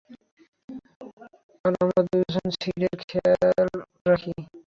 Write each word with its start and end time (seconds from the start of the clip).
আর 1.65 1.73
আমরা 1.81 2.01
দুজন 2.09 2.47
সিডের 2.59 2.97
খেয়াল 3.09 3.69
রাখি। 4.05 4.33